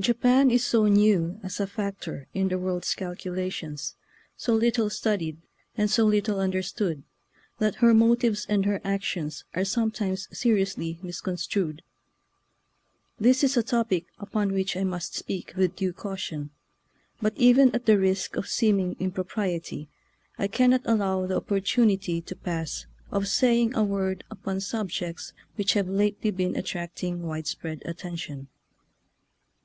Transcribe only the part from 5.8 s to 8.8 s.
so little understood, that her motives and her